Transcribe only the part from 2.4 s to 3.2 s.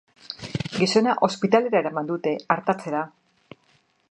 artatzera.